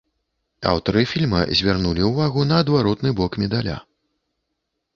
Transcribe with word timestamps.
Аўтары 0.69 1.03
фільма 1.11 1.41
звярнулі 1.59 2.07
ўвагу 2.09 2.47
на 2.55 2.63
адваротны 2.63 3.09
бок 3.23 3.39
медаля. 3.45 3.77